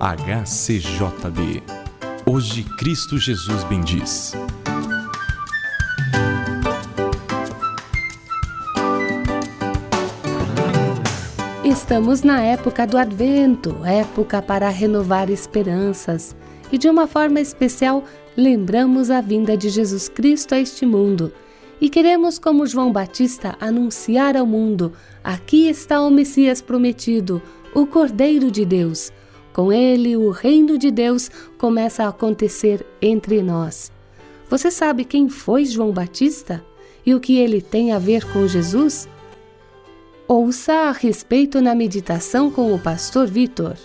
HCJB. 0.00 1.62
Hoje 2.24 2.64
Cristo 2.78 3.18
Jesus 3.18 3.62
bendiz. 3.64 4.32
Estamos 11.62 12.22
na 12.22 12.40
época 12.40 12.86
do 12.86 12.96
Advento, 12.96 13.76
época 13.84 14.40
para 14.40 14.70
renovar 14.70 15.28
esperanças, 15.28 16.34
e 16.72 16.78
de 16.78 16.88
uma 16.88 17.06
forma 17.06 17.38
especial 17.38 18.02
lembramos 18.34 19.10
a 19.10 19.20
vinda 19.20 19.54
de 19.54 19.68
Jesus 19.68 20.08
Cristo 20.08 20.54
a 20.54 20.58
este 20.58 20.86
mundo. 20.86 21.30
E 21.78 21.90
queremos, 21.90 22.38
como 22.38 22.64
João 22.64 22.90
Batista, 22.90 23.54
anunciar 23.60 24.34
ao 24.34 24.46
mundo: 24.46 24.94
aqui 25.22 25.68
está 25.68 26.00
o 26.00 26.10
Messias 26.10 26.62
prometido, 26.62 27.42
o 27.74 27.86
Cordeiro 27.86 28.50
de 28.50 28.64
Deus. 28.64 29.12
Com 29.60 29.70
ele, 29.70 30.16
o 30.16 30.30
reino 30.30 30.78
de 30.78 30.90
Deus 30.90 31.30
começa 31.58 32.04
a 32.04 32.08
acontecer 32.08 32.82
entre 33.02 33.42
nós. 33.42 33.92
Você 34.48 34.70
sabe 34.70 35.04
quem 35.04 35.28
foi 35.28 35.66
João 35.66 35.92
Batista? 35.92 36.64
E 37.04 37.14
o 37.14 37.20
que 37.20 37.36
ele 37.36 37.60
tem 37.60 37.92
a 37.92 37.98
ver 37.98 38.24
com 38.32 38.48
Jesus? 38.48 39.06
Ouça 40.26 40.72
a 40.72 40.92
respeito 40.92 41.60
na 41.60 41.74
meditação 41.74 42.50
com 42.50 42.74
o 42.74 42.78
pastor 42.78 43.26
Vitor. 43.26 43.76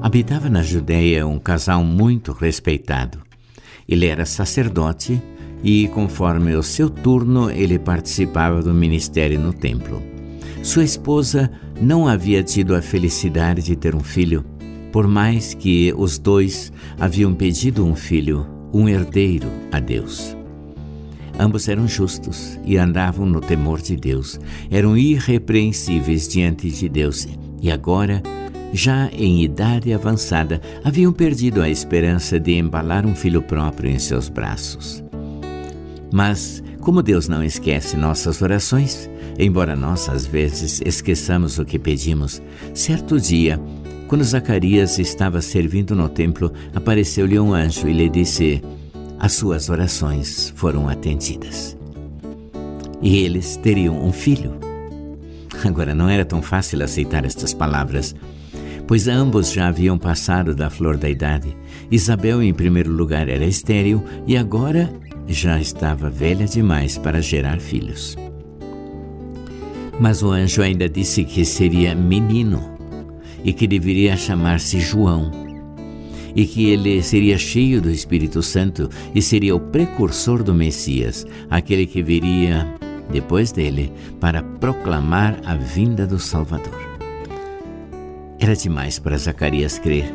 Habitava 0.00 0.48
na 0.48 0.62
Judéia 0.62 1.26
um 1.26 1.40
casal 1.40 1.82
muito 1.82 2.30
respeitado. 2.30 3.20
Ele 3.88 4.06
era 4.06 4.24
sacerdote 4.24 5.20
e, 5.64 5.88
conforme 5.88 6.54
o 6.54 6.62
seu 6.62 6.90
turno, 6.90 7.50
ele 7.50 7.78
participava 7.78 8.62
do 8.62 8.74
ministério 8.74 9.40
no 9.40 9.52
templo. 9.52 10.02
Sua 10.62 10.84
esposa 10.84 11.50
não 11.80 12.06
havia 12.06 12.42
tido 12.42 12.76
a 12.76 12.82
felicidade 12.82 13.62
de 13.62 13.74
ter 13.74 13.94
um 13.94 14.00
filho, 14.00 14.44
por 14.92 15.08
mais 15.08 15.54
que 15.54 15.92
os 15.96 16.18
dois 16.18 16.70
haviam 17.00 17.34
pedido 17.34 17.84
um 17.84 17.96
filho, 17.96 18.46
um 18.72 18.88
herdeiro 18.88 19.48
a 19.72 19.80
Deus. 19.80 20.36
Ambos 21.38 21.68
eram 21.68 21.88
justos 21.88 22.58
e 22.64 22.76
andavam 22.76 23.26
no 23.26 23.40
temor 23.40 23.80
de 23.80 23.96
Deus, 23.96 24.38
eram 24.70 24.96
irrepreensíveis 24.96 26.28
diante 26.28 26.70
de 26.70 26.88
Deus 26.88 27.26
e 27.60 27.70
agora, 27.70 28.22
já 28.72 29.08
em 29.12 29.42
idade 29.42 29.92
avançada, 29.92 30.60
haviam 30.84 31.12
perdido 31.12 31.60
a 31.60 31.68
esperança 31.68 32.38
de 32.38 32.52
embalar 32.52 33.04
um 33.04 33.14
filho 33.14 33.42
próprio 33.42 33.90
em 33.90 33.98
seus 33.98 34.28
braços. 34.28 35.03
Mas, 36.14 36.62
como 36.80 37.02
Deus 37.02 37.26
não 37.26 37.42
esquece 37.42 37.96
nossas 37.96 38.40
orações, 38.40 39.10
embora 39.36 39.74
nós 39.74 40.08
às 40.08 40.24
vezes 40.24 40.80
esqueçamos 40.86 41.58
o 41.58 41.64
que 41.64 41.76
pedimos, 41.76 42.40
certo 42.72 43.20
dia, 43.20 43.60
quando 44.06 44.22
Zacarias 44.22 45.00
estava 45.00 45.42
servindo 45.42 45.96
no 45.96 46.08
templo, 46.08 46.52
apareceu-lhe 46.72 47.36
um 47.36 47.52
anjo 47.52 47.88
e 47.88 47.92
lhe 47.92 48.08
disse: 48.08 48.62
As 49.18 49.32
suas 49.32 49.68
orações 49.68 50.52
foram 50.54 50.88
atendidas. 50.88 51.76
E 53.02 53.16
eles 53.16 53.56
teriam 53.56 54.00
um 54.00 54.12
filho. 54.12 54.56
Agora, 55.64 55.96
não 55.96 56.08
era 56.08 56.24
tão 56.24 56.40
fácil 56.40 56.84
aceitar 56.84 57.24
estas 57.24 57.52
palavras, 57.52 58.14
pois 58.86 59.08
ambos 59.08 59.50
já 59.50 59.66
haviam 59.66 59.98
passado 59.98 60.54
da 60.54 60.70
flor 60.70 60.96
da 60.96 61.10
idade. 61.10 61.56
Isabel, 61.90 62.40
em 62.40 62.54
primeiro 62.54 62.92
lugar, 62.92 63.28
era 63.28 63.44
estéril 63.44 64.00
e 64.28 64.36
agora 64.36 64.88
já 65.26 65.60
estava 65.60 66.10
velha 66.10 66.46
demais 66.46 66.98
para 66.98 67.20
gerar 67.20 67.60
filhos. 67.60 68.16
Mas 69.98 70.22
o 70.22 70.30
anjo 70.30 70.62
ainda 70.62 70.88
disse 70.88 71.24
que 71.24 71.44
seria 71.44 71.94
menino 71.94 72.60
e 73.44 73.52
que 73.52 73.66
deveria 73.66 74.16
chamar-se 74.16 74.80
João, 74.80 75.30
e 76.34 76.46
que 76.46 76.68
ele 76.70 77.00
seria 77.02 77.38
cheio 77.38 77.80
do 77.80 77.90
Espírito 77.90 78.42
Santo 78.42 78.88
e 79.14 79.22
seria 79.22 79.54
o 79.54 79.60
precursor 79.60 80.42
do 80.42 80.52
Messias, 80.52 81.24
aquele 81.48 81.86
que 81.86 82.02
viria 82.02 82.66
depois 83.12 83.52
dele 83.52 83.92
para 84.18 84.42
proclamar 84.42 85.38
a 85.44 85.54
vinda 85.54 86.06
do 86.06 86.18
Salvador. 86.18 86.82
Era 88.40 88.56
demais 88.56 88.98
para 88.98 89.16
Zacarias 89.16 89.78
crer 89.78 90.12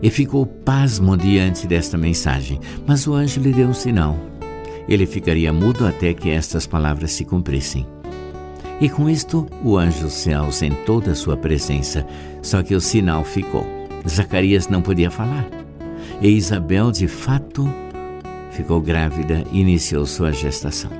e 0.00 0.08
ficou 0.08 0.46
pasmo 0.46 1.16
diante 1.16 1.66
desta 1.66 1.98
mensagem, 1.98 2.60
mas 2.86 3.06
o 3.06 3.14
anjo 3.14 3.40
lhe 3.40 3.52
deu 3.52 3.68
um 3.68 3.74
sinal 3.74 4.16
ele 4.88 5.06
ficaria 5.06 5.52
mudo 5.52 5.86
até 5.86 6.14
que 6.14 6.30
estas 6.30 6.66
palavras 6.66 7.12
se 7.12 7.24
cumprissem. 7.24 7.86
E 8.80 8.88
com 8.88 9.08
isto, 9.08 9.46
o 9.64 9.76
anjo 9.76 10.10
se 10.10 10.32
ausentou 10.32 11.00
da 11.00 11.14
sua 11.14 11.36
presença, 11.36 12.06
só 12.42 12.62
que 12.62 12.74
o 12.74 12.80
sinal 12.80 13.24
ficou. 13.24 13.66
Zacarias 14.06 14.68
não 14.68 14.82
podia 14.82 15.10
falar. 15.10 15.48
E 16.20 16.28
Isabel, 16.28 16.92
de 16.92 17.08
fato, 17.08 17.68
ficou 18.50 18.80
grávida 18.80 19.44
e 19.50 19.60
iniciou 19.60 20.04
sua 20.06 20.30
gestação. 20.30 20.90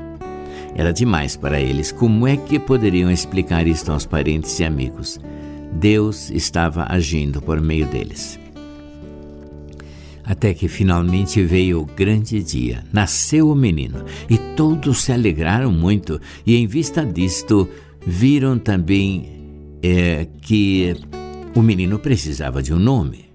Era 0.74 0.92
demais 0.92 1.36
para 1.36 1.60
eles. 1.60 1.92
Como 1.92 2.26
é 2.26 2.36
que 2.36 2.58
poderiam 2.58 3.10
explicar 3.10 3.66
isto 3.66 3.92
aos 3.92 4.04
parentes 4.04 4.58
e 4.58 4.64
amigos? 4.64 5.18
Deus 5.72 6.30
estava 6.30 6.86
agindo 6.88 7.40
por 7.40 7.60
meio 7.60 7.86
deles 7.86 8.45
até 10.26 10.52
que 10.52 10.66
finalmente 10.66 11.40
veio 11.42 11.80
o 11.80 11.86
grande 11.86 12.42
dia. 12.42 12.84
Nasceu 12.92 13.48
o 13.48 13.54
menino 13.54 14.04
e 14.28 14.36
todos 14.56 15.02
se 15.02 15.12
alegraram 15.12 15.70
muito, 15.70 16.20
e 16.44 16.56
em 16.56 16.66
vista 16.66 17.06
disto, 17.06 17.68
viram 18.04 18.58
também 18.58 19.28
é, 19.82 20.26
que 20.42 20.94
o 21.54 21.62
menino 21.62 21.98
precisava 21.98 22.62
de 22.62 22.74
um 22.74 22.78
nome. 22.78 23.26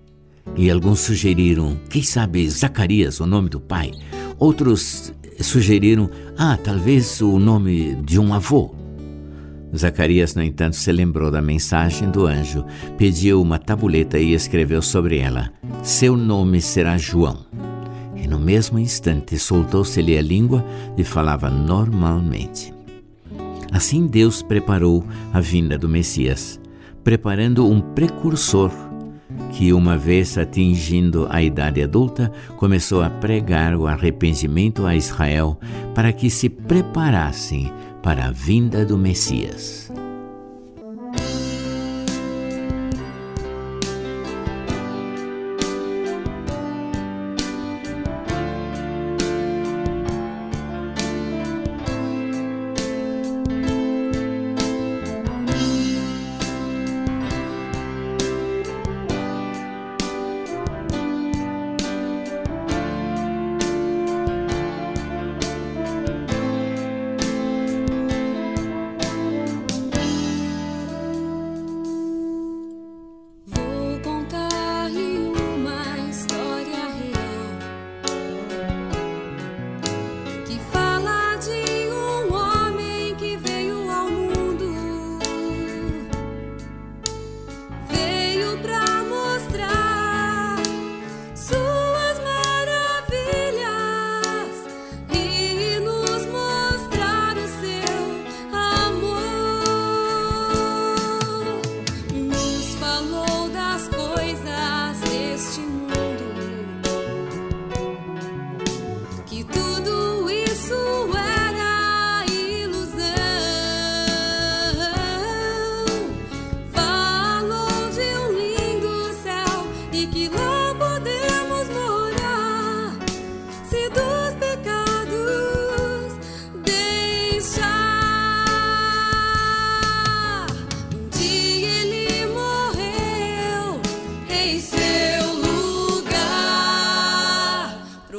E 0.56 0.70
alguns 0.70 1.00
sugeriram, 1.00 1.78
quem 1.90 2.04
sabe 2.04 2.48
Zacarias, 2.50 3.20
o 3.20 3.26
nome 3.26 3.48
do 3.48 3.60
pai. 3.60 3.92
Outros 4.38 5.14
sugeriram, 5.40 6.10
ah, 6.38 6.58
talvez 6.58 7.22
o 7.22 7.40
nome 7.40 7.96
de 8.04 8.20
um 8.20 8.34
avô. 8.34 8.81
Zacarias, 9.78 10.36
no 10.36 10.44
entanto, 10.44 10.76
se 10.76 10.92
lembrou 10.92 11.32
da 11.32 11.42
mensagem 11.42 12.10
do 12.10 12.26
anjo, 12.26 12.66
pediu 12.98 13.42
uma 13.42 13.58
tabuleta 13.58 14.20
e 14.20 14.34
escreveu 14.34 14.82
sobre 14.82 15.18
ela: 15.18 15.52
Seu 15.82 16.18
nome 16.18 16.62
será 16.62 16.98
João. 16.98 17.46
E 18.16 18.28
no 18.28 18.40
mesmo 18.40 18.78
instante 18.78 19.38
soltou-se-lhe 19.40 20.18
a 20.18 20.22
língua 20.22 20.64
e 20.98 21.04
falava 21.04 21.50
normalmente. 21.50 22.74
Assim 23.72 24.06
Deus 24.06 24.42
preparou 24.42 25.04
a 25.34 25.40
vinda 25.40 25.78
do 25.78 25.88
Messias, 25.88 26.60
preparando 27.04 27.68
um 27.68 27.80
precursor 27.80 28.70
que, 29.52 29.72
uma 29.74 29.98
vez 29.98 30.38
atingindo 30.38 31.28
a 31.30 31.42
idade 31.42 31.82
adulta, 31.82 32.32
começou 32.58 33.02
a 33.02 33.10
pregar 33.10 33.76
o 33.76 33.88
arrependimento 33.88 34.86
a 34.86 34.96
Israel 34.96 35.58
para 35.96 36.12
que 36.12 36.30
se 36.30 36.50
preparassem 36.50 37.72
para 38.02 38.26
a 38.26 38.32
vinda 38.32 38.84
do 38.84 38.98
Messias. 38.98 39.92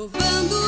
provando 0.08 0.61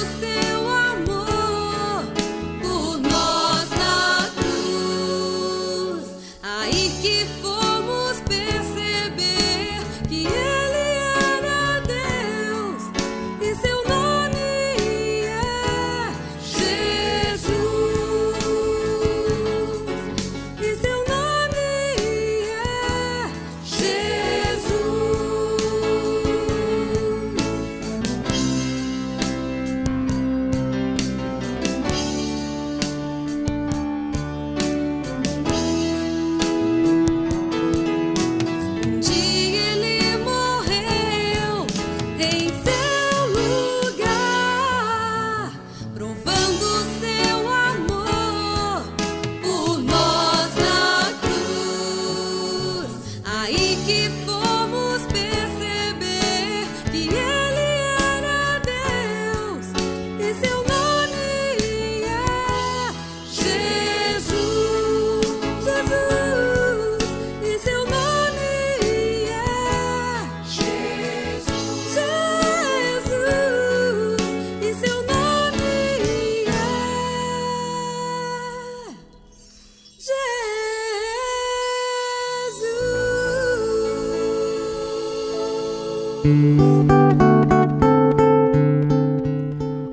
spirit. 55.08 55.43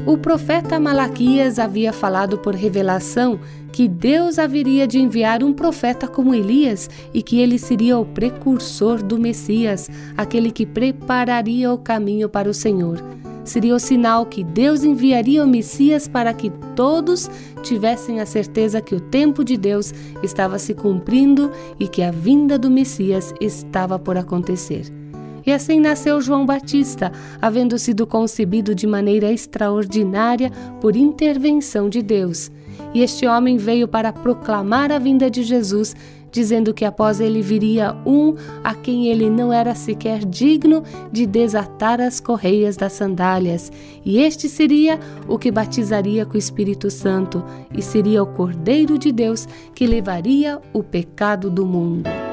O 0.05 0.17
profeta 0.17 0.79
Malaquias 0.79 1.59
havia 1.59 1.91
falado 1.91 2.37
por 2.37 2.55
revelação 2.55 3.37
que 3.73 3.85
Deus 3.85 4.39
haveria 4.39 4.87
de 4.87 4.97
enviar 4.97 5.43
um 5.43 5.51
profeta 5.51 6.07
como 6.07 6.33
Elias 6.33 6.89
e 7.13 7.21
que 7.21 7.39
ele 7.39 7.59
seria 7.59 7.97
o 7.97 8.05
precursor 8.05 9.03
do 9.03 9.19
Messias, 9.19 9.89
aquele 10.15 10.51
que 10.51 10.65
prepararia 10.65 11.69
o 11.69 11.77
caminho 11.77 12.29
para 12.29 12.49
o 12.49 12.53
Senhor. 12.53 13.03
Seria 13.43 13.75
o 13.75 13.79
sinal 13.79 14.25
que 14.25 14.41
Deus 14.41 14.85
enviaria 14.85 15.43
o 15.43 15.47
Messias 15.47 16.07
para 16.07 16.33
que 16.33 16.49
todos 16.77 17.29
tivessem 17.61 18.21
a 18.21 18.25
certeza 18.25 18.79
que 18.79 18.95
o 18.95 19.01
tempo 19.01 19.43
de 19.43 19.57
Deus 19.57 19.93
estava 20.23 20.57
se 20.59 20.73
cumprindo 20.73 21.51
e 21.77 21.89
que 21.89 22.01
a 22.01 22.11
vinda 22.11 22.57
do 22.57 22.71
Messias 22.71 23.33
estava 23.41 23.99
por 23.99 24.15
acontecer. 24.15 25.00
E 25.45 25.51
assim 25.51 25.79
nasceu 25.79 26.21
João 26.21 26.45
Batista, 26.45 27.11
havendo 27.41 27.77
sido 27.79 28.05
concebido 28.05 28.75
de 28.75 28.85
maneira 28.85 29.31
extraordinária 29.31 30.51
por 30.79 30.95
intervenção 30.95 31.89
de 31.89 32.01
Deus. 32.01 32.51
E 32.93 33.01
este 33.01 33.25
homem 33.25 33.57
veio 33.57 33.87
para 33.87 34.11
proclamar 34.11 34.91
a 34.91 34.99
vinda 34.99 35.29
de 35.29 35.43
Jesus, 35.43 35.95
dizendo 36.31 36.73
que 36.73 36.85
após 36.85 37.19
ele 37.19 37.41
viria 37.41 37.95
um 38.05 38.35
a 38.63 38.73
quem 38.73 39.07
ele 39.07 39.29
não 39.29 39.51
era 39.51 39.75
sequer 39.75 40.23
digno 40.25 40.83
de 41.11 41.25
desatar 41.25 41.99
as 41.99 42.19
correias 42.19 42.77
das 42.77 42.93
sandálias, 42.93 43.71
e 44.05 44.19
este 44.19 44.47
seria 44.47 44.99
o 45.27 45.37
que 45.37 45.51
batizaria 45.51 46.25
com 46.25 46.35
o 46.35 46.39
Espírito 46.39 46.89
Santo, 46.89 47.43
e 47.75 47.81
seria 47.81 48.23
o 48.23 48.27
Cordeiro 48.27 48.97
de 48.97 49.11
Deus 49.11 49.47
que 49.75 49.85
levaria 49.85 50.59
o 50.73 50.81
pecado 50.81 51.49
do 51.49 51.65
mundo. 51.65 52.30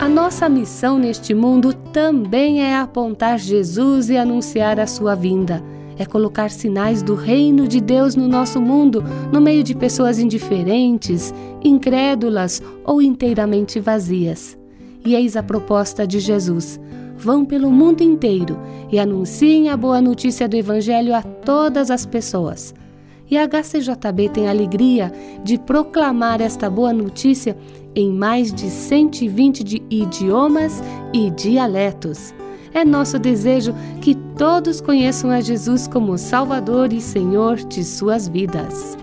A 0.00 0.08
nossa 0.08 0.48
missão 0.48 0.98
neste 0.98 1.34
mundo 1.34 1.74
também 1.74 2.62
é 2.62 2.74
apontar 2.74 3.38
Jesus 3.38 4.08
e 4.08 4.16
anunciar 4.16 4.80
a 4.80 4.86
sua 4.86 5.14
vinda. 5.14 5.62
É 5.98 6.06
colocar 6.06 6.50
sinais 6.50 7.02
do 7.02 7.14
reino 7.14 7.68
de 7.68 7.82
Deus 7.82 8.16
no 8.16 8.26
nosso 8.26 8.62
mundo, 8.62 9.04
no 9.30 9.42
meio 9.42 9.62
de 9.62 9.74
pessoas 9.74 10.18
indiferentes, 10.18 11.34
incrédulas 11.62 12.62
ou 12.82 13.02
inteiramente 13.02 13.78
vazias. 13.78 14.56
E 15.04 15.14
eis 15.14 15.36
a 15.36 15.42
proposta 15.42 16.06
de 16.06 16.18
Jesus: 16.18 16.80
vão 17.18 17.44
pelo 17.44 17.70
mundo 17.70 18.02
inteiro 18.02 18.58
e 18.90 18.98
anunciem 18.98 19.68
a 19.68 19.76
boa 19.76 20.00
notícia 20.00 20.48
do 20.48 20.56
Evangelho 20.56 21.14
a 21.14 21.20
todas 21.20 21.90
as 21.90 22.06
pessoas. 22.06 22.72
E 23.30 23.36
a 23.36 23.46
HCJB 23.46 24.30
tem 24.30 24.48
a 24.48 24.50
alegria 24.50 25.12
de 25.44 25.58
proclamar 25.58 26.40
esta 26.40 26.70
boa 26.70 26.92
notícia 26.92 27.54
em 27.94 28.12
mais 28.12 28.52
de 28.52 28.70
120 28.70 29.64
de 29.64 29.82
idiomas 29.90 30.82
e 31.12 31.30
dialetos. 31.30 32.34
É 32.72 32.84
nosso 32.84 33.18
desejo 33.18 33.74
que 34.00 34.14
todos 34.14 34.80
conheçam 34.80 35.30
a 35.30 35.40
Jesus 35.40 35.88
como 35.88 36.16
Salvador 36.16 36.92
e 36.92 37.00
Senhor 37.00 37.56
de 37.56 37.84
suas 37.84 38.28
vidas. 38.28 38.96